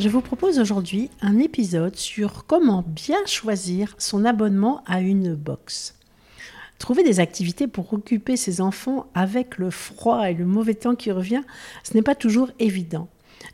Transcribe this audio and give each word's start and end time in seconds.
Je 0.00 0.08
vous 0.08 0.20
propose 0.20 0.58
aujourd'hui 0.58 1.08
un 1.20 1.38
épisode 1.38 1.94
sur 1.94 2.46
comment 2.46 2.82
bien 2.84 3.24
choisir 3.26 3.94
son 3.96 4.24
abonnement 4.24 4.82
à 4.86 5.00
une 5.00 5.36
box. 5.36 5.94
Trouver 6.80 7.04
des 7.04 7.20
activités 7.20 7.68
pour 7.68 7.92
occuper 7.92 8.36
ses 8.36 8.60
enfants 8.60 9.06
avec 9.14 9.56
le 9.56 9.70
froid 9.70 10.28
et 10.28 10.34
le 10.34 10.46
mauvais 10.46 10.74
temps 10.74 10.96
qui 10.96 11.12
revient, 11.12 11.42
ce 11.84 11.94
n'est 11.94 12.02
pas 12.02 12.16
toujours 12.16 12.50
évident. 12.58 13.08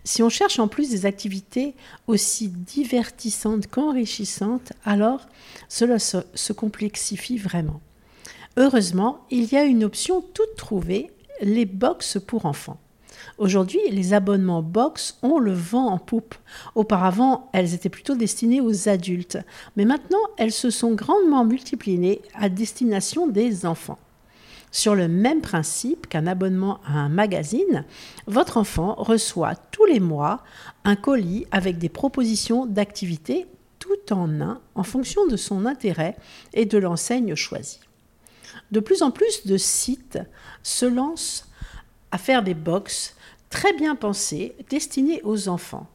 Si 0.04 0.22
on 0.22 0.30
cherche 0.30 0.58
en 0.58 0.66
plus 0.66 0.88
des 0.88 1.04
activités 1.04 1.74
aussi 2.06 2.48
divertissantes 2.48 3.66
qu'enrichissantes, 3.66 4.72
alors 4.86 5.26
cela 5.68 5.98
se, 5.98 6.52
complexifie 6.54 7.36
vraiment. 7.36 7.82
Heureusement, 8.56 9.26
il 9.30 9.44
y 9.52 9.56
a 9.56 9.64
une 9.64 9.84
option 9.84 10.22
toute 10.22 10.56
trouvée, 10.56 11.10
les 11.42 11.66
box 11.66 12.18
pour 12.26 12.46
enfants. 12.46 12.80
Aujourd'hui, 13.38 13.80
les 13.90 14.12
abonnements 14.12 14.62
box 14.62 15.18
ont 15.22 15.38
le 15.38 15.52
vent 15.52 15.86
en 15.86 15.98
poupe. 15.98 16.34
Auparavant, 16.74 17.48
elles 17.52 17.74
étaient 17.74 17.88
plutôt 17.88 18.14
destinées 18.14 18.60
aux 18.60 18.88
adultes, 18.88 19.38
mais 19.76 19.84
maintenant, 19.84 20.18
elles 20.36 20.52
se 20.52 20.70
sont 20.70 20.92
grandement 20.92 21.44
multipliées 21.44 22.22
à 22.34 22.48
destination 22.48 23.26
des 23.26 23.66
enfants. 23.66 23.98
Sur 24.72 24.94
le 24.94 25.08
même 25.08 25.40
principe 25.40 26.06
qu'un 26.06 26.26
abonnement 26.26 26.80
à 26.86 26.92
un 26.92 27.08
magazine, 27.08 27.84
votre 28.26 28.56
enfant 28.56 28.94
reçoit 28.96 29.56
tous 29.56 29.84
les 29.84 29.98
mois 29.98 30.44
un 30.84 30.94
colis 30.94 31.46
avec 31.50 31.78
des 31.78 31.88
propositions 31.88 32.66
d'activités 32.66 33.46
tout 33.80 34.12
en 34.12 34.40
un 34.40 34.60
en 34.76 34.84
fonction 34.84 35.26
de 35.26 35.36
son 35.36 35.66
intérêt 35.66 36.16
et 36.54 36.66
de 36.66 36.78
l'enseigne 36.78 37.34
choisie. 37.34 37.80
De 38.70 38.78
plus 38.78 39.02
en 39.02 39.10
plus 39.10 39.46
de 39.46 39.56
sites 39.56 40.20
se 40.62 40.86
lancent 40.86 41.48
à 42.12 42.18
faire 42.18 42.42
des 42.42 42.54
box 42.54 43.16
très 43.50 43.72
bien 43.72 43.96
pensés, 43.96 44.54
destinés 44.68 45.20
aux 45.24 45.48
enfants, 45.48 45.88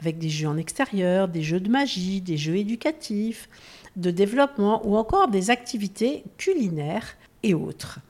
avec 0.00 0.18
des 0.18 0.30
jeux 0.30 0.48
en 0.48 0.56
extérieur, 0.56 1.28
des 1.28 1.42
jeux 1.42 1.60
de 1.60 1.70
magie, 1.70 2.20
des 2.20 2.36
jeux 2.36 2.56
éducatifs, 2.56 3.48
de 3.96 4.10
développement 4.10 4.86
ou 4.86 4.96
encore 4.96 5.28
des 5.28 5.50
activités 5.50 6.24
culinaires 6.38 7.16
et 7.42 7.54
autres. 7.54 8.00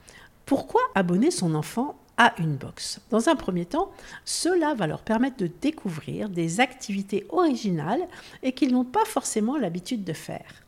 Pourquoi 0.45 0.81
abonner 0.95 1.31
son 1.31 1.55
enfant 1.55 1.95
à 2.17 2.33
une 2.39 2.55
box? 2.55 3.01
Dans 3.09 3.29
un 3.29 3.35
premier 3.35 3.65
temps, 3.65 3.91
cela 4.23 4.73
va 4.73 4.87
leur 4.87 5.01
permettre 5.01 5.37
de 5.37 5.49
découvrir 5.61 6.29
des 6.29 6.59
activités 6.59 7.25
originales 7.29 8.07
et 8.43 8.53
qu'ils 8.53 8.71
n'ont 8.71 8.85
pas 8.85 9.05
forcément 9.05 9.57
l'habitude 9.57 10.03
de 10.03 10.13
faire. 10.13 10.63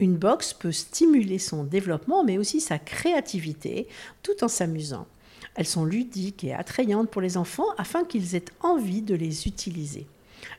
Une 0.00 0.16
box 0.16 0.52
peut 0.54 0.72
stimuler 0.72 1.38
son 1.38 1.64
développement 1.64 2.24
mais 2.24 2.38
aussi 2.38 2.60
sa 2.60 2.78
créativité 2.78 3.88
tout 4.22 4.42
en 4.42 4.48
s'amusant. 4.48 5.06
Elles 5.54 5.66
sont 5.66 5.84
ludiques 5.84 6.44
et 6.44 6.54
attrayantes 6.54 7.10
pour 7.10 7.22
les 7.22 7.36
enfants 7.36 7.68
afin 7.78 8.04
qu'ils 8.04 8.34
aient 8.34 8.44
envie 8.60 9.02
de 9.02 9.14
les 9.14 9.46
utiliser. 9.46 10.06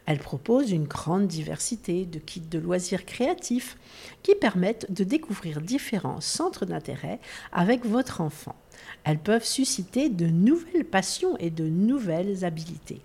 Elles 0.05 0.19
proposent 0.19 0.71
une 0.71 0.85
grande 0.85 1.27
diversité 1.27 2.05
de 2.05 2.19
kits 2.19 2.39
de 2.39 2.59
loisirs 2.59 3.05
créatifs 3.05 3.77
qui 4.23 4.35
permettent 4.35 4.91
de 4.91 5.03
découvrir 5.03 5.61
différents 5.61 6.21
centres 6.21 6.65
d'intérêt 6.65 7.19
avec 7.51 7.85
votre 7.85 8.21
enfant. 8.21 8.55
Elles 9.03 9.19
peuvent 9.19 9.45
susciter 9.45 10.09
de 10.09 10.27
nouvelles 10.27 10.85
passions 10.85 11.37
et 11.37 11.49
de 11.49 11.65
nouvelles 11.65 12.45
habiletés. 12.45 13.01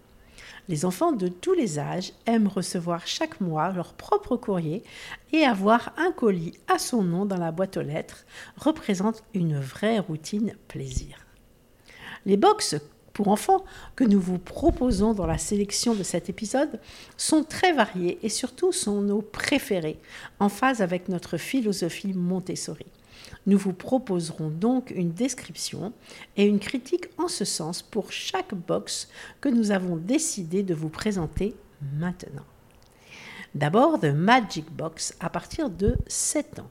Les 0.69 0.84
enfants 0.84 1.12
de 1.12 1.28
tous 1.28 1.55
les 1.55 1.78
âges 1.78 2.12
aiment 2.27 2.47
recevoir 2.47 3.07
chaque 3.07 3.41
mois 3.41 3.72
leur 3.72 3.93
propre 3.95 4.37
courrier 4.37 4.84
et 5.33 5.43
avoir 5.43 5.93
un 5.97 6.12
colis 6.12 6.55
à 6.69 6.78
son 6.78 7.03
nom 7.03 7.25
dans 7.25 7.39
la 7.39 7.51
boîte 7.51 7.77
aux 7.77 7.83
lettres 7.83 8.25
représente 8.57 9.25
une 9.34 9.59
vraie 9.59 9.99
routine 9.99 10.55
plaisir. 10.69 11.27
Les 12.27 12.37
box 12.37 12.77
pour 13.13 13.29
enfants 13.29 13.65
que 13.97 14.05
nous 14.05 14.21
vous 14.21 14.39
proposons 14.39 15.15
dans 15.15 15.27
la 15.27 15.39
sélection 15.39 15.95
de 15.95 16.03
cet 16.03 16.29
épisode 16.29 16.81
sont 17.17 17.45
très 17.45 17.73
variés 17.73 18.19
et 18.23 18.29
surtout 18.29 18.73
sont 18.73 19.03
nos 19.03 19.23
préférés, 19.23 19.99
en 20.39 20.49
phase 20.49 20.81
avec 20.81 21.09
notre 21.09 21.37
philosophie 21.37 22.15
Montessori. 22.15 22.87
Nous 23.47 23.59
vous 23.59 23.73
proposerons 23.73 24.49
donc 24.49 24.91
une 24.91 25.13
description 25.13 25.93
et 26.37 26.45
une 26.45 26.61
critique 26.61 27.07
en 27.19 27.29
ce 27.29 27.45
sens 27.45 27.83
pour 27.83 28.13
chaque 28.13 28.55
box 28.55 29.09
que 29.41 29.49
nous 29.49 29.71
avons 29.71 29.97
décidé 29.97 30.63
de 30.63 30.75
vous 30.75 30.89
présenter 30.89 31.55
maintenant. 31.99 32.45
D'abord, 33.55 33.99
The 33.99 34.07
Magic 34.07 34.71
Box 34.71 35.15
à 35.21 35.29
partir 35.29 35.71
de 35.71 35.97
7 36.07 36.61
ans 36.61 36.71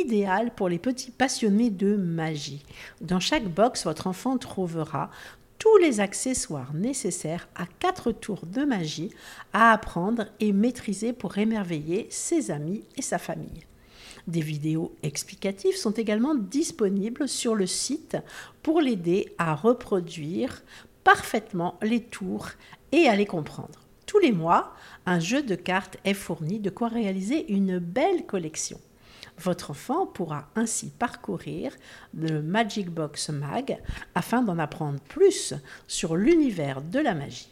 idéal 0.00 0.54
pour 0.54 0.68
les 0.68 0.78
petits 0.78 1.10
passionnés 1.10 1.70
de 1.70 1.96
magie. 1.96 2.64
Dans 3.00 3.20
chaque 3.20 3.48
box, 3.48 3.84
votre 3.84 4.06
enfant 4.06 4.38
trouvera 4.38 5.10
tous 5.58 5.76
les 5.76 6.00
accessoires 6.00 6.74
nécessaires 6.74 7.48
à 7.54 7.66
quatre 7.78 8.10
tours 8.10 8.46
de 8.46 8.64
magie 8.64 9.10
à 9.52 9.72
apprendre 9.72 10.26
et 10.40 10.52
maîtriser 10.52 11.12
pour 11.12 11.38
émerveiller 11.38 12.08
ses 12.10 12.50
amis 12.50 12.82
et 12.96 13.02
sa 13.02 13.18
famille. 13.18 13.66
Des 14.26 14.40
vidéos 14.40 14.94
explicatives 15.02 15.76
sont 15.76 15.92
également 15.92 16.34
disponibles 16.34 17.28
sur 17.28 17.54
le 17.54 17.66
site 17.66 18.16
pour 18.62 18.80
l'aider 18.80 19.34
à 19.38 19.54
reproduire 19.54 20.62
parfaitement 21.04 21.78
les 21.82 22.02
tours 22.02 22.48
et 22.92 23.08
à 23.08 23.16
les 23.16 23.26
comprendre. 23.26 23.80
Tous 24.06 24.18
les 24.18 24.32
mois, 24.32 24.74
un 25.06 25.20
jeu 25.20 25.42
de 25.42 25.54
cartes 25.54 25.96
est 26.04 26.14
fourni 26.14 26.60
de 26.60 26.70
quoi 26.70 26.88
réaliser 26.88 27.52
une 27.52 27.78
belle 27.78 28.26
collection. 28.26 28.80
Votre 29.42 29.72
enfant 29.72 30.06
pourra 30.06 30.46
ainsi 30.54 30.90
parcourir 30.90 31.72
le 32.14 32.42
Magic 32.42 32.90
Box 32.90 33.30
Mag 33.30 33.78
afin 34.14 34.40
d'en 34.40 34.56
apprendre 34.58 35.00
plus 35.00 35.54
sur 35.88 36.14
l'univers 36.14 36.80
de 36.80 37.00
la 37.00 37.12
magie. 37.12 37.50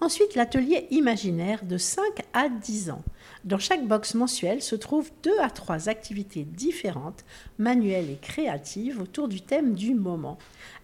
Ensuite, 0.00 0.34
l'atelier 0.34 0.88
imaginaire 0.90 1.64
de 1.64 1.76
5 1.76 2.02
à 2.32 2.48
10 2.48 2.90
ans. 2.90 3.04
Dans 3.44 3.58
chaque 3.58 3.86
box 3.86 4.14
mensuelle 4.14 4.60
se 4.60 4.74
trouvent 4.74 5.12
2 5.22 5.38
à 5.40 5.50
3 5.50 5.88
activités 5.88 6.42
différentes, 6.42 7.24
manuelles 7.58 8.10
et 8.10 8.18
créatives 8.20 9.00
autour 9.00 9.28
du 9.28 9.42
thème 9.42 9.74
du 9.74 9.94
moment. 9.94 10.38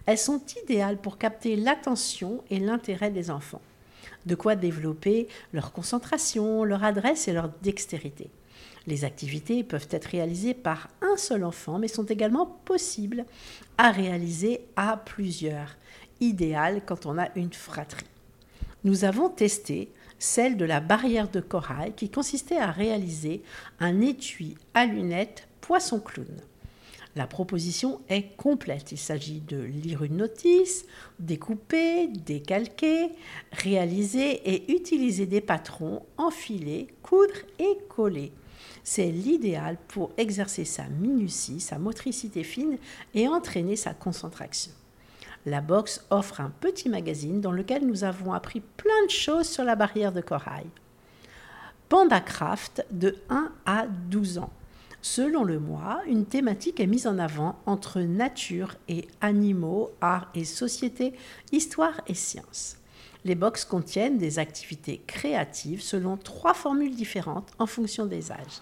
Elles 0.05 0.17
sont 0.17 0.41
idéales 0.63 0.97
pour 0.97 1.17
capter 1.17 1.57
l'attention 1.57 2.41
et 2.49 2.59
l'intérêt 2.59 3.09
des 3.09 3.31
enfants. 3.31 3.61
De 4.27 4.35
quoi 4.35 4.55
développer 4.55 5.27
leur 5.51 5.73
concentration, 5.73 6.63
leur 6.63 6.85
adresse 6.85 7.27
et 7.27 7.33
leur 7.33 7.49
dextérité. 7.63 8.29
Les 8.87 9.03
activités 9.03 9.63
peuvent 9.63 9.89
être 9.91 10.05
réalisées 10.05 10.53
par 10.53 10.87
un 11.01 11.17
seul 11.17 11.43
enfant, 11.43 11.77
mais 11.77 11.89
sont 11.89 12.05
également 12.05 12.45
possibles 12.45 13.25
à 13.77 13.91
réaliser 13.91 14.61
à 14.77 14.95
plusieurs, 14.95 15.75
idéal 16.21 16.81
quand 16.85 17.05
on 17.05 17.17
a 17.17 17.27
une 17.35 17.53
fratrie. 17.53 18.05
Nous 18.85 19.03
avons 19.03 19.29
testé 19.29 19.91
celle 20.19 20.55
de 20.55 20.65
la 20.65 20.79
barrière 20.79 21.29
de 21.29 21.41
corail 21.41 21.93
qui 21.95 22.09
consistait 22.09 22.57
à 22.57 22.71
réaliser 22.71 23.43
un 23.79 23.99
étui 24.01 24.55
à 24.73 24.85
lunettes 24.85 25.47
poisson 25.59 25.99
clown. 25.99 26.41
La 27.17 27.27
proposition 27.27 27.99
est 28.09 28.35
complète. 28.37 28.91
Il 28.91 28.97
s'agit 28.97 29.41
de 29.41 29.59
lire 29.59 30.03
une 30.03 30.17
notice, 30.17 30.85
découper, 31.19 32.07
décalquer, 32.07 33.09
réaliser 33.51 34.53
et 34.53 34.71
utiliser 34.71 35.25
des 35.25 35.41
patrons, 35.41 36.03
enfiler, 36.17 36.87
coudre 37.01 37.33
et 37.59 37.77
coller. 37.89 38.31
C'est 38.89 39.11
l'idéal 39.11 39.75
pour 39.89 40.11
exercer 40.15 40.63
sa 40.63 40.85
minutie, 40.85 41.59
sa 41.59 41.77
motricité 41.77 42.41
fine 42.45 42.77
et 43.13 43.27
entraîner 43.27 43.75
sa 43.75 43.93
concentration. 43.93 44.71
La 45.45 45.59
box 45.59 46.05
offre 46.09 46.39
un 46.39 46.53
petit 46.61 46.87
magazine 46.87 47.41
dans 47.41 47.51
lequel 47.51 47.85
nous 47.85 48.05
avons 48.05 48.31
appris 48.31 48.61
plein 48.61 49.05
de 49.05 49.11
choses 49.11 49.49
sur 49.49 49.65
la 49.65 49.75
barrière 49.75 50.13
de 50.13 50.21
corail. 50.21 50.67
Panda 51.89 52.21
Craft 52.21 52.85
de 52.89 53.17
1 53.29 53.51
à 53.65 53.87
12 53.87 54.37
ans. 54.37 54.53
Selon 55.01 55.43
le 55.43 55.59
mois, 55.59 55.99
une 56.07 56.25
thématique 56.25 56.79
est 56.79 56.87
mise 56.87 57.07
en 57.07 57.19
avant 57.19 57.59
entre 57.65 57.99
nature 57.99 58.77
et 58.87 59.05
animaux, 59.19 59.91
art 59.99 60.29
et 60.33 60.45
société, 60.45 61.11
histoire 61.51 61.99
et 62.07 62.13
sciences. 62.13 62.77
Les 63.25 63.35
box 63.35 63.65
contiennent 63.65 64.17
des 64.17 64.39
activités 64.39 65.01
créatives 65.05 65.81
selon 65.81 66.15
trois 66.15 66.53
formules 66.53 66.95
différentes 66.95 67.51
en 67.59 67.65
fonction 67.65 68.05
des 68.05 68.31
âges. 68.31 68.61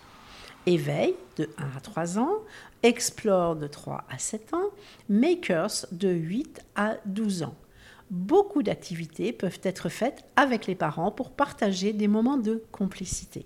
Éveil 0.66 1.16
de 1.38 1.50
1 1.58 1.78
à 1.78 1.80
3 1.80 2.20
ans, 2.20 2.34
Explore 2.84 3.56
de 3.56 3.68
3 3.68 4.04
à 4.10 4.18
7 4.18 4.54
ans, 4.54 4.70
Makers 5.10 5.86
de 5.92 6.10
8 6.10 6.62
à 6.76 6.98
12 7.06 7.44
ans. 7.44 7.56
Beaucoup 8.12 8.62
d'activités 8.62 9.34
peuvent 9.34 9.60
être 9.64 9.90
faites 9.90 10.26
avec 10.36 10.68
les 10.68 10.76
parents 10.76 11.12
pour 11.12 11.32
partager 11.32 11.94
des 11.94 12.08
moments 12.08 12.38
de 12.38 12.64
complicité. 12.72 13.46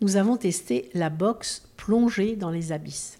Nous 0.00 0.16
avons 0.16 0.36
testé 0.36 0.90
la 0.94 1.10
box 1.10 1.68
plongée 1.76 2.34
dans 2.34 2.50
les 2.50 2.72
abysses. 2.72 3.19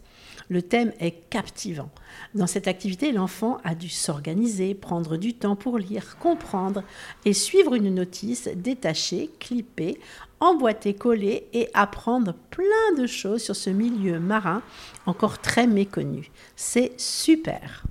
Le 0.50 0.62
thème 0.62 0.93
est 0.99 1.31
captivant. 1.31 1.91
Dans 2.35 2.49
cette 2.49 2.67
activité, 2.67 3.12
l'enfant 3.12 3.58
a 3.62 3.76
dû 3.76 3.88
s'organiser, 3.88 4.75
prendre 4.75 5.17
du 5.17 5.32
temps 5.32 5.55
pour 5.55 5.79
lire, 5.79 6.19
comprendre 6.19 6.82
et 7.25 7.32
suivre 7.32 7.75
une 7.75 7.94
notice 7.94 8.49
détachée, 8.56 9.31
clippée, 9.38 10.00
emboîtée, 10.41 10.94
collée 10.94 11.47
et 11.52 11.70
apprendre 11.73 12.35
plein 12.50 12.94
de 12.99 13.06
choses 13.06 13.43
sur 13.44 13.55
ce 13.55 13.70
milieu 13.70 14.19
marin 14.19 14.62
encore 15.06 15.38
très 15.38 15.69
méconnu. 15.69 16.32
C'est 16.56 17.00
super. 17.00 17.85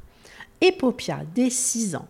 Epopia, 0.60 1.22
dès 1.34 1.50
6 1.50 1.96
ans. 1.96 2.10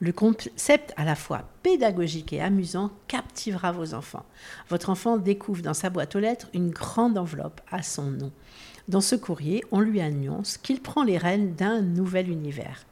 Le 0.00 0.12
concept 0.12 0.94
à 0.96 1.04
la 1.04 1.16
fois 1.16 1.42
pédagogique 1.64 2.32
et 2.32 2.40
amusant 2.40 2.92
captivera 3.08 3.72
vos 3.72 3.94
enfants. 3.94 4.24
Votre 4.68 4.90
enfant 4.90 5.16
découvre 5.16 5.62
dans 5.62 5.74
sa 5.74 5.90
boîte 5.90 6.14
aux 6.14 6.20
lettres 6.20 6.46
une 6.54 6.70
grande 6.70 7.18
enveloppe 7.18 7.60
à 7.68 7.82
son 7.82 8.12
nom. 8.12 8.30
Dans 8.88 9.02
ce 9.02 9.16
courrier, 9.16 9.62
on 9.70 9.80
lui 9.80 10.00
annonce 10.00 10.56
qu'il 10.56 10.80
prend 10.80 11.04
les 11.04 11.18
rênes 11.18 11.54
d'un 11.54 11.82
nouvel 11.82 12.30
univers. 12.30 12.86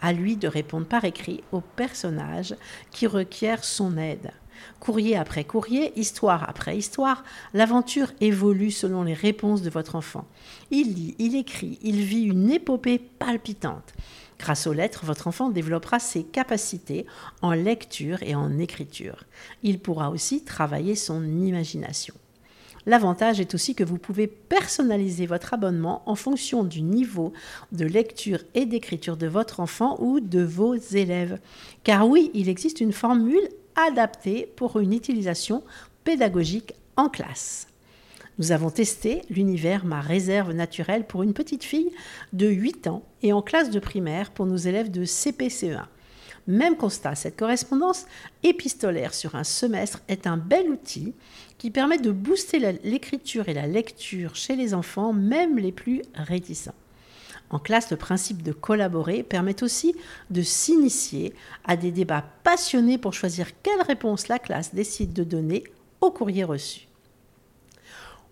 À 0.00 0.12
lui 0.12 0.36
de 0.36 0.46
répondre 0.46 0.86
par 0.86 1.04
écrit 1.04 1.42
aux 1.50 1.60
personnages 1.60 2.54
qui 2.92 3.08
requièrent 3.08 3.64
son 3.64 3.96
aide. 3.96 4.30
Courrier 4.78 5.16
après 5.16 5.42
courrier, 5.42 5.98
histoire 5.98 6.48
après 6.48 6.76
histoire, 6.76 7.24
l'aventure 7.52 8.12
évolue 8.20 8.70
selon 8.70 9.02
les 9.02 9.14
réponses 9.14 9.62
de 9.62 9.70
votre 9.70 9.96
enfant. 9.96 10.24
Il 10.70 10.94
lit, 10.94 11.16
il 11.18 11.34
écrit, 11.34 11.80
il 11.82 12.00
vit 12.00 12.22
une 12.22 12.50
épopée 12.50 12.98
palpitante. 12.98 13.92
Grâce 14.38 14.68
aux 14.68 14.72
lettres, 14.72 15.04
votre 15.04 15.26
enfant 15.26 15.50
développera 15.50 15.98
ses 15.98 16.22
capacités 16.22 17.06
en 17.42 17.52
lecture 17.52 18.22
et 18.22 18.36
en 18.36 18.58
écriture. 18.58 19.24
Il 19.64 19.80
pourra 19.80 20.10
aussi 20.10 20.44
travailler 20.44 20.94
son 20.94 21.24
imagination. 21.24 22.14
L'avantage 22.90 23.38
est 23.38 23.54
aussi 23.54 23.76
que 23.76 23.84
vous 23.84 23.98
pouvez 23.98 24.26
personnaliser 24.26 25.24
votre 25.24 25.54
abonnement 25.54 26.02
en 26.06 26.16
fonction 26.16 26.64
du 26.64 26.82
niveau 26.82 27.32
de 27.70 27.86
lecture 27.86 28.40
et 28.54 28.66
d'écriture 28.66 29.16
de 29.16 29.28
votre 29.28 29.60
enfant 29.60 29.96
ou 30.00 30.18
de 30.18 30.42
vos 30.42 30.74
élèves. 30.74 31.38
Car 31.84 32.08
oui, 32.08 32.32
il 32.34 32.48
existe 32.48 32.80
une 32.80 32.90
formule 32.90 33.48
adaptée 33.76 34.52
pour 34.56 34.80
une 34.80 34.92
utilisation 34.92 35.62
pédagogique 36.02 36.74
en 36.96 37.08
classe. 37.08 37.68
Nous 38.40 38.50
avons 38.50 38.70
testé 38.70 39.22
l'univers 39.30 39.84
Ma 39.84 40.00
réserve 40.00 40.50
naturelle 40.50 41.06
pour 41.06 41.22
une 41.22 41.32
petite 41.32 41.62
fille 41.62 41.92
de 42.32 42.48
8 42.48 42.88
ans 42.88 43.04
et 43.22 43.32
en 43.32 43.40
classe 43.40 43.70
de 43.70 43.78
primaire 43.78 44.32
pour 44.32 44.46
nos 44.46 44.56
élèves 44.56 44.90
de 44.90 45.04
CPCE1. 45.04 45.84
Même 46.46 46.76
constat, 46.76 47.14
cette 47.14 47.38
correspondance 47.38 48.06
épistolaire 48.42 49.14
sur 49.14 49.34
un 49.34 49.44
semestre 49.44 50.00
est 50.08 50.26
un 50.26 50.36
bel 50.36 50.68
outil 50.68 51.14
qui 51.58 51.70
permet 51.70 51.98
de 51.98 52.10
booster 52.10 52.58
l'écriture 52.82 53.48
et 53.48 53.54
la 53.54 53.66
lecture 53.66 54.34
chez 54.34 54.56
les 54.56 54.74
enfants, 54.74 55.12
même 55.12 55.58
les 55.58 55.72
plus 55.72 56.02
réticents. 56.14 56.74
En 57.50 57.58
classe, 57.58 57.90
le 57.90 57.96
principe 57.96 58.42
de 58.42 58.52
collaborer 58.52 59.22
permet 59.24 59.62
aussi 59.62 59.94
de 60.30 60.40
s'initier 60.40 61.34
à 61.64 61.76
des 61.76 61.90
débats 61.90 62.24
passionnés 62.44 62.96
pour 62.96 63.12
choisir 63.12 63.48
quelle 63.62 63.82
réponse 63.82 64.28
la 64.28 64.38
classe 64.38 64.72
décide 64.74 65.12
de 65.12 65.24
donner 65.24 65.64
au 66.00 66.12
courrier 66.12 66.44
reçu. 66.44 66.86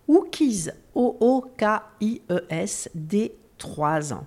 Ookies, 0.07 0.69
O-O-K-I-E-S, 0.95 2.89
dès 2.95 3.35
3 3.57 4.13
ans. 4.13 4.25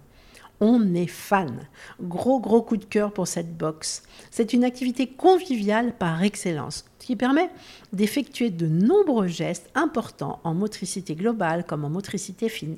On 0.64 0.94
est 0.94 1.08
fan. 1.08 1.66
Gros 2.00 2.38
gros 2.38 2.62
coup 2.62 2.76
de 2.76 2.84
cœur 2.84 3.12
pour 3.12 3.26
cette 3.26 3.58
box. 3.58 4.04
C'est 4.30 4.52
une 4.52 4.62
activité 4.62 5.08
conviviale 5.08 5.92
par 5.92 6.22
excellence 6.22 6.84
qui 7.00 7.16
permet 7.16 7.50
d'effectuer 7.92 8.50
de 8.50 8.68
nombreux 8.68 9.26
gestes 9.26 9.68
importants 9.74 10.38
en 10.44 10.54
motricité 10.54 11.16
globale 11.16 11.66
comme 11.66 11.84
en 11.84 11.90
motricité 11.90 12.48
fine. 12.48 12.76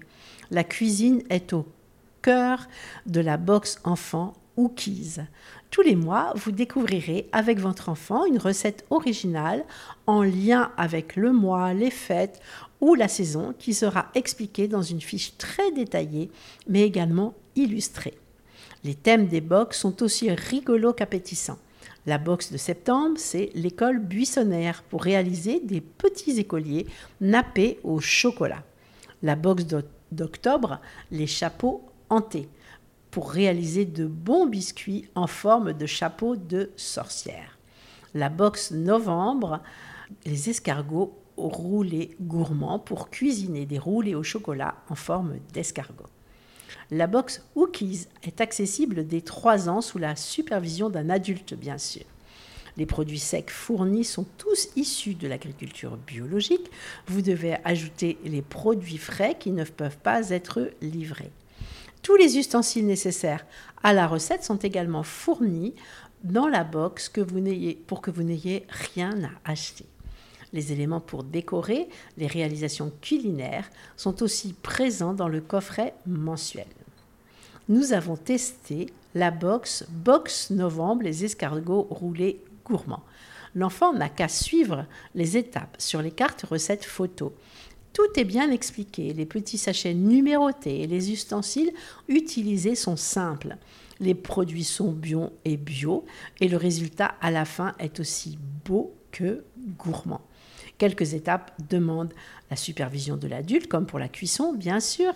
La 0.50 0.64
cuisine 0.64 1.22
est 1.28 1.52
au 1.52 1.66
cœur 2.22 2.68
de 3.04 3.20
la 3.20 3.36
box 3.36 3.78
enfant 3.84 4.32
Cookies. 4.56 5.16
Tous 5.70 5.82
les 5.82 5.96
mois, 5.96 6.32
vous 6.36 6.52
découvrirez 6.52 7.28
avec 7.32 7.58
votre 7.58 7.90
enfant 7.90 8.24
une 8.24 8.38
recette 8.38 8.86
originale 8.88 9.62
en 10.06 10.22
lien 10.22 10.72
avec 10.78 11.16
le 11.16 11.34
mois, 11.34 11.74
les 11.74 11.90
fêtes 11.90 12.40
ou 12.80 12.94
la 12.94 13.08
saison 13.08 13.54
qui 13.58 13.74
sera 13.74 14.06
expliquée 14.14 14.68
dans 14.68 14.80
une 14.80 15.02
fiche 15.02 15.36
très 15.36 15.70
détaillée 15.72 16.30
mais 16.66 16.80
également 16.80 17.34
illustrée. 17.56 18.14
Les 18.82 18.94
thèmes 18.94 19.26
des 19.26 19.40
box 19.40 19.78
sont 19.78 20.02
aussi 20.02 20.30
rigolos 20.30 20.92
qu'appétissants. 20.92 21.58
La 22.06 22.18
box 22.18 22.52
de 22.52 22.58
septembre, 22.58 23.16
c'est 23.16 23.50
l'école 23.54 23.98
buissonnaire 23.98 24.82
pour 24.82 25.02
réaliser 25.02 25.60
des 25.60 25.80
petits 25.80 26.38
écoliers 26.38 26.86
nappés 27.20 27.80
au 27.82 27.98
chocolat. 28.00 28.62
La 29.22 29.36
box 29.36 29.64
d'octobre, 30.12 30.80
les 31.10 31.26
chapeaux 31.26 31.82
hantés 32.10 32.48
pour 33.10 33.30
réaliser 33.30 33.84
de 33.84 34.06
bons 34.06 34.46
biscuits 34.46 35.08
en 35.14 35.26
forme 35.26 35.72
de 35.72 35.86
chapeau 35.86 36.36
de 36.36 36.72
sorcière. 36.76 37.58
La 38.12 38.28
box 38.28 38.72
novembre, 38.72 39.60
les 40.26 40.50
escargots 40.50 41.16
roulés 41.36 42.16
gourmands 42.20 42.78
pour 42.78 43.10
cuisiner 43.10 43.66
des 43.66 43.78
roulés 43.78 44.14
au 44.14 44.22
chocolat 44.22 44.74
en 44.88 44.94
forme 44.94 45.38
d'escargot. 45.52 46.08
La 46.90 47.06
box 47.06 47.42
Cookies 47.54 48.06
est 48.22 48.40
accessible 48.40 49.06
dès 49.06 49.20
3 49.20 49.68
ans 49.68 49.80
sous 49.80 49.98
la 49.98 50.16
supervision 50.16 50.90
d'un 50.90 51.10
adulte, 51.10 51.54
bien 51.54 51.78
sûr. 51.78 52.04
Les 52.76 52.86
produits 52.86 53.20
secs 53.20 53.50
fournis 53.50 54.04
sont 54.04 54.26
tous 54.36 54.68
issus 54.76 55.14
de 55.14 55.28
l'agriculture 55.28 55.96
biologique. 55.96 56.70
Vous 57.06 57.22
devez 57.22 57.56
ajouter 57.64 58.18
les 58.24 58.42
produits 58.42 58.98
frais 58.98 59.36
qui 59.38 59.52
ne 59.52 59.64
peuvent 59.64 59.98
pas 59.98 60.30
être 60.30 60.70
livrés. 60.82 61.30
Tous 62.02 62.16
les 62.16 62.36
ustensiles 62.36 62.86
nécessaires 62.86 63.46
à 63.82 63.92
la 63.92 64.06
recette 64.06 64.44
sont 64.44 64.56
également 64.56 65.04
fournis 65.04 65.74
dans 66.24 66.48
la 66.48 66.64
box 66.64 67.08
pour 67.86 68.02
que 68.02 68.10
vous 68.10 68.22
n'ayez 68.22 68.66
rien 68.68 69.14
à 69.24 69.50
acheter. 69.52 69.86
Les 70.54 70.72
éléments 70.72 71.00
pour 71.00 71.24
décorer 71.24 71.88
les 72.16 72.28
réalisations 72.28 72.92
culinaires 73.02 73.68
sont 73.96 74.22
aussi 74.22 74.52
présents 74.52 75.12
dans 75.12 75.26
le 75.26 75.40
coffret 75.40 75.94
mensuel. 76.06 76.68
Nous 77.68 77.92
avons 77.92 78.16
testé 78.16 78.86
la 79.16 79.32
box 79.32 79.84
Box 79.90 80.50
Novembre, 80.50 81.02
les 81.02 81.24
escargots 81.24 81.88
roulés 81.90 82.40
gourmands. 82.64 83.02
L'enfant 83.56 83.92
n'a 83.92 84.08
qu'à 84.08 84.28
suivre 84.28 84.86
les 85.16 85.36
étapes 85.36 85.74
sur 85.78 86.00
les 86.00 86.12
cartes 86.12 86.42
recettes 86.42 86.84
photos. 86.84 87.32
Tout 87.92 88.02
est 88.16 88.24
bien 88.24 88.52
expliqué, 88.52 89.12
les 89.12 89.26
petits 89.26 89.58
sachets 89.58 89.94
numérotés 89.94 90.82
et 90.82 90.86
les 90.86 91.10
ustensiles 91.10 91.72
utilisés 92.06 92.76
sont 92.76 92.96
simples. 92.96 93.56
Les 93.98 94.14
produits 94.14 94.64
sont 94.64 94.92
bio 94.92 95.30
et 95.44 95.56
bio 95.56 96.04
et 96.40 96.46
le 96.46 96.56
résultat 96.56 97.16
à 97.20 97.32
la 97.32 97.44
fin 97.44 97.74
est 97.80 97.98
aussi 97.98 98.38
beau 98.64 98.94
que 99.10 99.44
gourmand. 99.78 100.20
Quelques 100.78 101.14
étapes 101.14 101.52
demandent 101.68 102.12
la 102.50 102.56
supervision 102.56 103.16
de 103.16 103.28
l'adulte, 103.28 103.68
comme 103.68 103.86
pour 103.86 103.98
la 103.98 104.08
cuisson, 104.08 104.52
bien 104.52 104.80
sûr, 104.80 105.12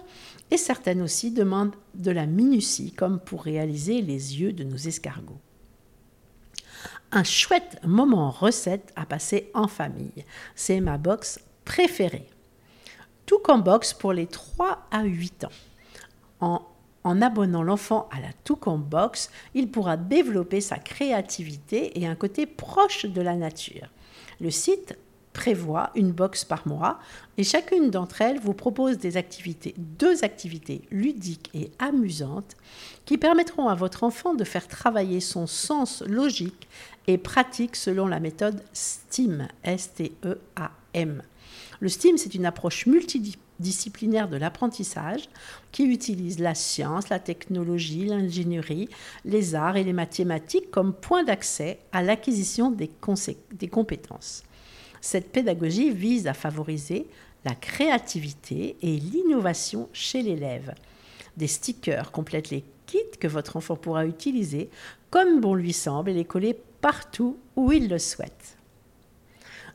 et 0.50 0.56
certaines 0.56 1.02
aussi 1.02 1.32
demandent 1.32 1.74
de 1.94 2.10
la 2.10 2.26
minutie, 2.26 2.92
comme 2.92 3.18
pour 3.18 3.42
réaliser 3.42 4.00
les 4.00 4.40
yeux 4.40 4.52
de 4.52 4.64
nos 4.64 4.76
escargots. 4.76 5.40
Un 7.10 7.24
chouette 7.24 7.78
moment 7.84 8.30
recette 8.30 8.92
à 8.94 9.06
passer 9.06 9.50
en 9.54 9.66
famille. 9.66 10.24
C'est 10.54 10.80
ma 10.80 10.98
box 10.98 11.40
préférée. 11.64 12.28
Tout 13.26 13.40
box 13.58 13.94
pour 13.94 14.12
les 14.12 14.26
3 14.26 14.86
à 14.90 15.04
8 15.04 15.44
ans. 15.44 15.52
En, 16.40 16.62
en 17.04 17.20
abonnant 17.20 17.62
l'enfant 17.62 18.08
à 18.12 18.20
la 18.20 18.32
Toucan 18.44 18.78
Box, 18.78 19.30
il 19.54 19.70
pourra 19.70 19.96
développer 19.96 20.60
sa 20.60 20.76
créativité 20.76 21.98
et 21.98 22.06
un 22.06 22.14
côté 22.14 22.46
proche 22.46 23.06
de 23.06 23.20
la 23.20 23.34
nature. 23.34 23.88
Le 24.40 24.50
site 24.50 24.96
prévoit 25.38 25.92
une 25.94 26.10
box 26.10 26.44
par 26.44 26.66
mois 26.66 26.98
et 27.36 27.44
chacune 27.44 27.90
d'entre 27.90 28.22
elles 28.22 28.40
vous 28.40 28.54
propose 28.54 28.98
des 28.98 29.16
activités, 29.16 29.72
deux 29.78 30.24
activités 30.24 30.82
ludiques 30.90 31.48
et 31.54 31.70
amusantes 31.78 32.56
qui 33.04 33.18
permettront 33.18 33.68
à 33.68 33.76
votre 33.76 34.02
enfant 34.02 34.34
de 34.34 34.42
faire 34.42 34.66
travailler 34.66 35.20
son 35.20 35.46
sens 35.46 36.02
logique 36.02 36.66
et 37.06 37.18
pratique 37.18 37.76
selon 37.76 38.08
la 38.08 38.18
méthode 38.18 38.64
STEAM. 38.72 39.46
S-T-E-A-M. 39.62 41.22
Le 41.78 41.88
STEAM, 41.88 42.18
c'est 42.18 42.34
une 42.34 42.44
approche 42.44 42.86
multidisciplinaire 42.86 44.28
de 44.28 44.38
l'apprentissage 44.38 45.28
qui 45.70 45.84
utilise 45.84 46.40
la 46.40 46.56
science, 46.56 47.10
la 47.10 47.20
technologie, 47.20 48.06
l'ingénierie, 48.06 48.88
les 49.24 49.54
arts 49.54 49.76
et 49.76 49.84
les 49.84 49.92
mathématiques 49.92 50.72
comme 50.72 50.94
point 50.94 51.22
d'accès 51.22 51.78
à 51.92 52.02
l'acquisition 52.02 52.72
des 52.72 53.68
compétences. 53.68 54.42
Cette 55.00 55.30
pédagogie 55.30 55.90
vise 55.90 56.26
à 56.26 56.34
favoriser 56.34 57.06
la 57.44 57.54
créativité 57.54 58.76
et 58.82 58.96
l'innovation 58.96 59.88
chez 59.92 60.22
l'élève. 60.22 60.74
Des 61.36 61.46
stickers 61.46 62.10
complètent 62.10 62.50
les 62.50 62.64
kits 62.86 63.18
que 63.20 63.28
votre 63.28 63.56
enfant 63.56 63.76
pourra 63.76 64.06
utiliser 64.06 64.70
comme 65.10 65.40
bon 65.40 65.54
lui 65.54 65.72
semble 65.72 66.10
et 66.10 66.14
les 66.14 66.24
coller 66.24 66.58
partout 66.80 67.36
où 67.56 67.72
il 67.72 67.88
le 67.88 67.98
souhaite. 67.98 68.56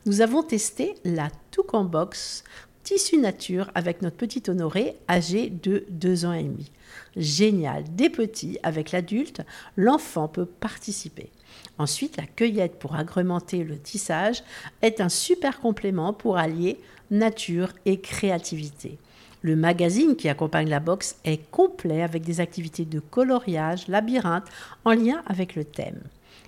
Nous 0.06 0.20
avons 0.20 0.42
testé 0.42 0.94
la 1.04 1.30
Toucan 1.50 1.84
Box 1.84 2.44
tissu 2.82 3.16
nature 3.16 3.70
avec 3.74 4.02
notre 4.02 4.16
petit 4.16 4.42
Honoré 4.48 4.96
âgé 5.08 5.48
de 5.48 5.86
2 5.88 6.26
ans 6.26 6.34
et 6.34 6.42
demi. 6.42 6.70
Génial, 7.16 7.84
des 7.96 8.10
petits 8.10 8.58
avec 8.62 8.92
l'adulte, 8.92 9.40
l'enfant 9.76 10.28
peut 10.28 10.44
participer. 10.44 11.30
Ensuite, 11.78 12.16
la 12.16 12.26
cueillette 12.26 12.78
pour 12.78 12.94
agrémenter 12.94 13.64
le 13.64 13.78
tissage 13.78 14.42
est 14.82 15.00
un 15.00 15.08
super 15.08 15.60
complément 15.60 16.12
pour 16.12 16.36
allier 16.36 16.78
nature 17.10 17.70
et 17.84 18.00
créativité. 18.00 18.98
Le 19.42 19.56
magazine 19.56 20.16
qui 20.16 20.28
accompagne 20.28 20.70
la 20.70 20.80
box 20.80 21.16
est 21.24 21.50
complet 21.50 22.02
avec 22.02 22.22
des 22.22 22.40
activités 22.40 22.84
de 22.84 22.98
coloriage, 22.98 23.88
labyrinthe 23.88 24.48
en 24.84 24.92
lien 24.92 25.22
avec 25.26 25.54
le 25.54 25.64
thème. 25.64 26.00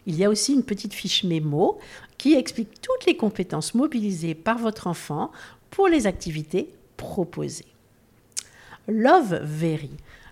Il 0.06 0.14
y 0.14 0.25
a 0.25 0.30
aussi 0.30 0.54
une 0.54 0.62
petite 0.62 0.94
fiche 0.94 1.25
mémo 1.25 1.78
qui 2.16 2.34
explique 2.34 2.80
toutes 2.80 3.04
les 3.06 3.16
compétences 3.16 3.75
mobilisées 3.75 4.34
par 4.34 4.58
votre 4.58 4.86
enfant 4.86 5.30
pour 5.70 5.88
les 5.88 6.06
activités 6.06 6.70
proposées. 6.96 7.66
Love 8.88 9.40
Very 9.42 9.90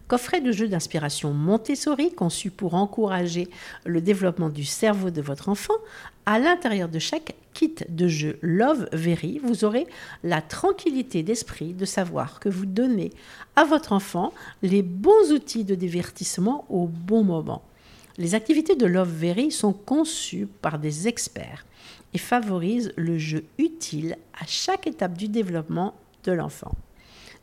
coffret 0.09 0.41
de 0.41 0.53
jeux 0.53 0.69
d'inspiration 0.69 1.33
Montessori 1.33 2.13
conçu 2.13 2.51
pour 2.51 2.75
encourager 2.75 3.49
le 3.85 4.01
développement 4.01 4.49
du 4.49 4.65
cerveau 4.65 5.11
de 5.11 5.23
votre 5.23 5.49
enfant. 5.49 5.75
À 6.27 6.39
l'intérieur 6.39 6.89
de 6.89 6.99
chaque 6.99 7.35
kit 7.53 7.75
de 7.89 8.09
jeu 8.09 8.39
Love 8.43 8.89
Very, 8.93 9.39
vous 9.43 9.65
aurez 9.65 9.87
la 10.23 10.43
tranquillité 10.43 11.23
d'esprit 11.23 11.73
de 11.73 11.85
savoir 11.85 12.41
que 12.41 12.49
vous 12.49 12.67
donnez 12.67 13.13
à 13.57 13.65
votre 13.65 13.93
enfant 13.93 14.33
les 14.63 14.83
bons 14.83 15.33
outils 15.33 15.65
de 15.65 15.75
divertissement 15.75 16.65
au 16.69 16.87
bon 16.87 17.25
moment. 17.25 17.63
Les 18.17 18.35
activités 18.35 18.77
de 18.77 18.87
Love 18.87 19.11
Very 19.11 19.51
sont 19.51 19.73
conçues 19.73 20.47
par 20.63 20.79
des 20.79 21.09
experts 21.09 21.67
et 22.13 22.19
favorisent 22.19 22.93
le 22.97 23.19
jeu 23.19 23.45
utile 23.59 24.17
à 24.41 24.47
chaque 24.47 24.87
étape 24.87 25.19
du 25.19 25.29
développement 25.29 25.95
de 26.25 26.33
l'enfant 26.33 26.73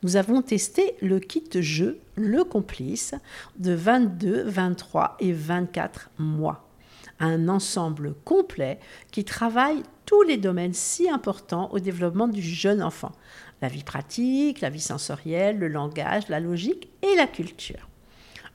nous 0.04 0.16
avons 0.16 0.42
testé 0.42 0.96
le 1.02 1.20
kit 1.20 1.44
jeu 1.60 2.00
Le 2.16 2.44
Complice 2.44 3.14
de 3.58 3.74
22, 3.74 4.44
23 4.44 5.18
et 5.20 5.32
24 5.32 6.10
mois. 6.18 6.68
Un 7.20 7.50
ensemble 7.50 8.16
complet 8.26 8.80
qui 9.12 9.24
travaille 9.24 9.84
tous 10.08 10.24
les 10.24 10.38
domaines 10.38 10.74
si 10.74 11.08
importants 11.08 11.70
au 11.72 11.80
développement 11.80 12.28
du 12.28 12.42
jeune 12.42 12.82
enfant. 12.82 13.12
La 13.62 13.68
vie 13.68 13.84
pratique, 13.84 14.62
la 14.62 14.72
vie 14.72 14.80
sensorielle, 14.80 15.60
le 15.60 15.68
langage, 15.68 16.30
la 16.30 16.40
logique 16.40 16.90
et 17.04 17.16
la 17.16 17.28
culture. 17.28 17.88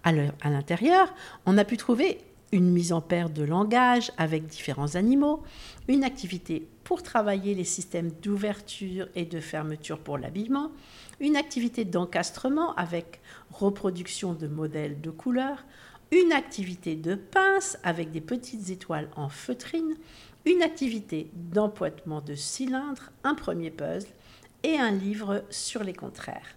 À 0.03 0.51
l'intérieur, 0.51 1.15
on 1.47 1.59
a 1.59 1.65
pu 1.65 1.77
trouver 1.77 2.19
une 2.53 2.71
mise 2.71 2.93
en 2.93 3.01
paire 3.01 3.31
de 3.31 3.43
langage 3.43 4.13
avec 4.19 4.47
différents 4.47 4.95
animaux, 4.95 5.43
une 5.89 6.05
activité 6.05 6.67
pour 6.85 7.03
travailler 7.03 7.55
les 7.55 7.65
systèmes 7.65 8.13
d'ouverture 8.23 9.09
et 9.15 9.25
de 9.25 9.41
fermeture 9.41 9.99
pour 9.99 10.19
l'habillement, 10.19 10.71
une 11.21 11.37
activité 11.37 11.85
d'encastrement 11.85 12.75
avec 12.75 13.21
reproduction 13.53 14.35
de 14.35 14.47
modèles 14.47 15.01
de 15.01 15.11
couleurs, 15.11 15.65
une 16.13 16.33
activité 16.33 16.95
de 16.95 17.15
pince 17.15 17.79
avec 17.83 18.13
des 18.13 18.21
petites 18.21 18.71
étoiles 18.71 19.09
en 19.17 19.29
feutrine, 19.29 19.97
une 20.45 20.63
activité 20.63 21.31
d'empoitement 21.35 22.21
de 22.21 22.35
cylindres, 22.35 23.11
un 23.25 23.35
premier 23.35 23.71
puzzle 23.71 24.09
et 24.63 24.79
un 24.79 24.91
livre 24.91 25.43
sur 25.51 25.83
les 25.83 25.95
contraires. 25.95 26.55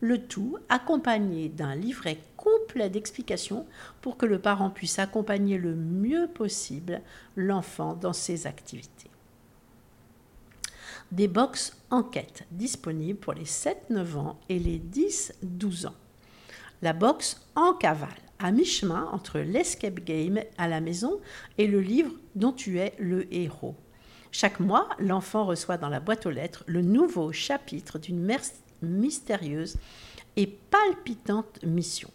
Le 0.00 0.18
tout 0.18 0.58
accompagné 0.68 1.48
d'un 1.48 1.74
livret 1.74 2.18
complet 2.36 2.90
d'explications 2.90 3.66
pour 4.02 4.16
que 4.16 4.26
le 4.26 4.38
parent 4.38 4.70
puisse 4.70 4.98
accompagner 4.98 5.58
le 5.58 5.74
mieux 5.74 6.28
possible 6.28 7.00
l'enfant 7.34 7.94
dans 7.94 8.12
ses 8.12 8.46
activités 8.46 9.10
des 11.12 11.28
box 11.28 11.76
enquête 11.90 12.44
disponibles 12.50 13.18
pour 13.18 13.32
les 13.32 13.44
7-9 13.44 14.16
ans 14.16 14.38
et 14.48 14.58
les 14.58 14.78
10-12 14.78 15.86
ans. 15.86 15.94
La 16.82 16.92
box 16.92 17.46
en 17.54 17.74
cavale, 17.74 18.08
à 18.38 18.50
mi-chemin 18.50 19.08
entre 19.12 19.38
l'escape 19.38 20.00
game 20.00 20.40
à 20.58 20.68
la 20.68 20.80
maison 20.80 21.20
et 21.58 21.66
le 21.66 21.80
livre 21.80 22.12
dont 22.34 22.52
tu 22.52 22.78
es 22.78 22.94
le 22.98 23.32
héros. 23.34 23.76
Chaque 24.30 24.60
mois, 24.60 24.88
l'enfant 24.98 25.46
reçoit 25.46 25.78
dans 25.78 25.88
la 25.88 26.00
boîte 26.00 26.26
aux 26.26 26.30
lettres 26.30 26.64
le 26.66 26.82
nouveau 26.82 27.32
chapitre 27.32 27.98
d'une 27.98 28.28
mystérieuse 28.82 29.76
et 30.36 30.46
palpitante 30.46 31.62
mission. 31.64 32.10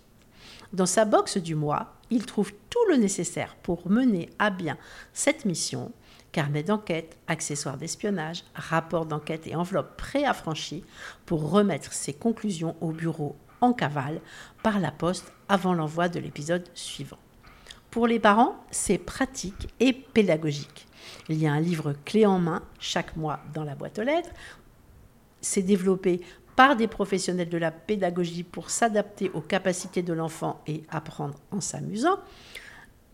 Dans 0.73 0.85
sa 0.85 1.05
box 1.05 1.37
du 1.37 1.55
mois, 1.55 1.95
il 2.11 2.25
trouve 2.25 2.51
tout 2.69 2.85
le 2.89 2.97
nécessaire 2.97 3.55
pour 3.63 3.89
mener 3.89 4.29
à 4.37 4.51
bien 4.51 4.77
cette 5.13 5.45
mission 5.45 5.91
carnet 6.31 6.63
d'enquête, 6.63 7.17
accessoires 7.27 7.77
d'espionnage, 7.77 8.43
rapport 8.55 9.05
d'enquête 9.05 9.47
et 9.47 9.55
enveloppe 9.55 9.97
préaffranchie 9.97 10.83
pour 11.25 11.51
remettre 11.51 11.93
ses 11.93 12.13
conclusions 12.13 12.75
au 12.81 12.91
bureau 12.91 13.35
en 13.59 13.73
cavale 13.73 14.21
par 14.63 14.79
la 14.79 14.91
poste 14.91 15.31
avant 15.49 15.73
l'envoi 15.73 16.09
de 16.09 16.19
l'épisode 16.19 16.67
suivant. 16.73 17.19
Pour 17.91 18.07
les 18.07 18.19
parents, 18.19 18.55
c'est 18.71 18.97
pratique 18.97 19.67
et 19.79 19.91
pédagogique. 19.91 20.87
Il 21.29 21.37
y 21.37 21.47
a 21.47 21.51
un 21.51 21.59
livre 21.59 21.93
clé 22.05 22.25
en 22.25 22.39
main 22.39 22.63
chaque 22.79 23.15
mois 23.15 23.41
dans 23.53 23.63
la 23.63 23.75
boîte 23.75 23.99
aux 23.99 24.03
lettres. 24.03 24.29
C'est 25.41 25.61
développé 25.61 26.21
par 26.55 26.75
des 26.75 26.87
professionnels 26.87 27.49
de 27.49 27.57
la 27.57 27.71
pédagogie 27.71 28.43
pour 28.43 28.69
s'adapter 28.69 29.29
aux 29.33 29.41
capacités 29.41 30.03
de 30.03 30.13
l'enfant 30.13 30.61
et 30.67 30.83
apprendre 30.89 31.35
en 31.51 31.59
s'amusant. 31.59 32.19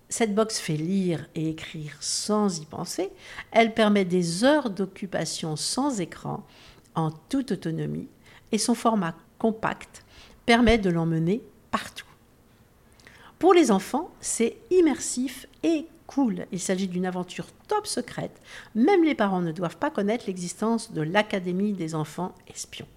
Cette 0.09 0.33
box 0.33 0.59
fait 0.59 0.77
lire 0.77 1.27
et 1.35 1.49
écrire 1.49 1.97
sans 1.99 2.59
y 2.59 2.65
penser. 2.65 3.09
Elle 3.51 3.73
permet 3.73 4.05
des 4.05 4.43
heures 4.43 4.69
d'occupation 4.69 5.55
sans 5.55 5.99
écran 5.99 6.45
en 6.95 7.11
toute 7.11 7.51
autonomie 7.51 8.07
et 8.51 8.57
son 8.57 8.73
format 8.73 9.15
compact 9.37 10.03
permet 10.45 10.77
de 10.77 10.89
l'emmener 10.89 11.41
partout. 11.71 12.05
Pour 13.37 13.53
les 13.53 13.69
enfants, 13.69 14.09
c'est 14.21 14.57
immersif 14.71 15.45
et 15.61 15.85
cool. 16.07 16.47
Il 16.51 16.59
s'agit 16.59 16.87
d'une 16.87 17.05
aventure 17.05 17.47
top 17.67 17.85
secrète. 17.85 18.41
Même 18.73 19.03
les 19.03 19.13
parents 19.13 19.41
ne 19.41 19.51
doivent 19.51 19.77
pas 19.77 19.91
connaître 19.91 20.25
l'existence 20.27 20.93
de 20.93 21.01
l'Académie 21.01 21.73
des 21.73 21.93
enfants 21.93 22.33
espions. 22.47 22.87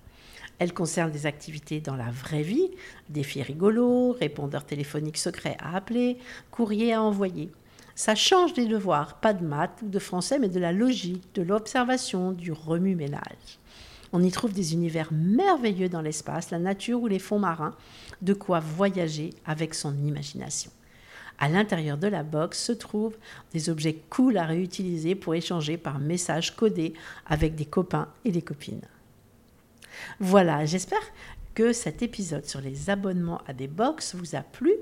Elle 0.60 0.74
concerne 0.74 1.10
des 1.10 1.24
activités 1.24 1.80
dans 1.80 1.96
la 1.96 2.10
vraie 2.10 2.42
vie, 2.42 2.70
défis 3.08 3.42
rigolos, 3.42 4.12
répondeurs 4.12 4.66
téléphoniques 4.66 5.16
secrets 5.16 5.56
à 5.58 5.74
appeler, 5.74 6.18
courriers 6.50 6.92
à 6.92 7.02
envoyer. 7.02 7.50
Ça 7.94 8.14
change 8.14 8.52
des 8.52 8.66
devoirs, 8.66 9.20
pas 9.20 9.32
de 9.32 9.42
maths 9.42 9.80
ou 9.82 9.88
de 9.88 9.98
français, 9.98 10.38
mais 10.38 10.50
de 10.50 10.60
la 10.60 10.72
logique, 10.72 11.34
de 11.34 11.40
l'observation, 11.40 12.32
du 12.32 12.52
remue-ménage. 12.52 13.58
On 14.12 14.22
y 14.22 14.30
trouve 14.30 14.52
des 14.52 14.74
univers 14.74 15.08
merveilleux 15.12 15.88
dans 15.88 16.02
l'espace, 16.02 16.50
la 16.50 16.58
nature 16.58 17.00
ou 17.00 17.06
les 17.06 17.18
fonds 17.18 17.38
marins, 17.38 17.74
de 18.20 18.34
quoi 18.34 18.60
voyager 18.60 19.30
avec 19.46 19.72
son 19.72 19.96
imagination. 19.96 20.70
À 21.38 21.48
l'intérieur 21.48 21.96
de 21.96 22.06
la 22.06 22.22
box 22.22 22.62
se 22.62 22.72
trouvent 22.72 23.16
des 23.54 23.70
objets 23.70 23.96
cool 24.10 24.36
à 24.36 24.44
réutiliser 24.44 25.14
pour 25.14 25.34
échanger 25.34 25.78
par 25.78 26.00
message 26.00 26.54
codé 26.54 26.92
avec 27.24 27.54
des 27.54 27.64
copains 27.64 28.08
et 28.26 28.30
des 28.30 28.42
copines. 28.42 28.82
Voilà, 30.18 30.64
j'espère 30.64 31.02
que 31.54 31.72
cet 31.72 32.02
épisode 32.02 32.46
sur 32.46 32.60
les 32.60 32.90
abonnements 32.90 33.40
à 33.46 33.52
des 33.52 33.66
box 33.68 34.14
vous 34.14 34.36
a 34.36 34.40
plu, 34.40 34.72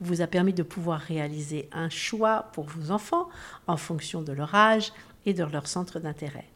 vous 0.00 0.20
a 0.20 0.26
permis 0.26 0.52
de 0.52 0.62
pouvoir 0.62 1.00
réaliser 1.00 1.68
un 1.72 1.88
choix 1.88 2.50
pour 2.52 2.66
vos 2.66 2.90
enfants 2.90 3.28
en 3.66 3.76
fonction 3.76 4.22
de 4.22 4.32
leur 4.32 4.54
âge 4.54 4.92
et 5.26 5.34
de 5.34 5.44
leur 5.44 5.66
centre 5.66 5.98
d'intérêt. 5.98 6.46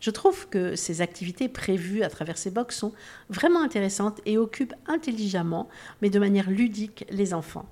Je 0.00 0.10
trouve 0.10 0.48
que 0.48 0.76
ces 0.76 1.00
activités 1.00 1.48
prévues 1.48 2.04
à 2.04 2.08
travers 2.08 2.38
ces 2.38 2.52
box 2.52 2.76
sont 2.76 2.92
vraiment 3.28 3.62
intéressantes 3.62 4.20
et 4.26 4.38
occupent 4.38 4.74
intelligemment, 4.86 5.68
mais 6.00 6.10
de 6.10 6.20
manière 6.20 6.50
ludique, 6.50 7.04
les 7.10 7.34
enfants. 7.34 7.66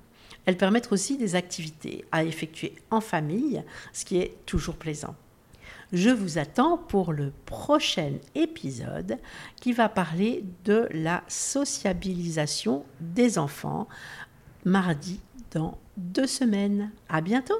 Elles 0.45 0.57
permettent 0.57 0.91
aussi 0.91 1.17
des 1.17 1.35
activités 1.35 2.05
à 2.11 2.23
effectuer 2.23 2.75
en 2.91 3.01
famille, 3.01 3.63
ce 3.93 4.05
qui 4.05 4.17
est 4.17 4.35
toujours 4.45 4.75
plaisant. 4.75 5.15
Je 5.93 6.09
vous 6.09 6.37
attends 6.37 6.77
pour 6.77 7.13
le 7.13 7.31
prochain 7.45 8.11
épisode 8.35 9.19
qui 9.55 9.71
va 9.71 9.87
parler 9.87 10.43
de 10.65 10.89
la 10.91 11.23
sociabilisation 11.29 12.83
des 12.99 13.37
enfants, 13.37 13.87
mardi 14.65 15.21
dans 15.51 15.77
deux 15.95 16.27
semaines. 16.27 16.91
À 17.07 17.21
bientôt! 17.21 17.55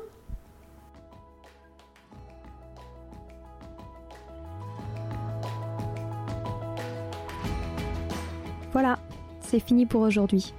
Voilà, 8.73 8.99
c'est 9.39 9.61
fini 9.61 9.85
pour 9.85 10.01
aujourd'hui. 10.01 10.53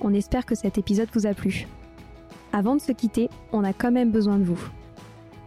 On 0.00 0.12
espère 0.12 0.44
que 0.44 0.56
cet 0.56 0.78
épisode 0.78 1.08
vous 1.14 1.26
a 1.26 1.32
plu. 1.32 1.68
Avant 2.52 2.74
de 2.74 2.80
se 2.80 2.90
quitter, 2.90 3.30
on 3.52 3.62
a 3.62 3.72
quand 3.72 3.92
même 3.92 4.10
besoin 4.10 4.38
de 4.38 4.44
vous. 4.44 4.68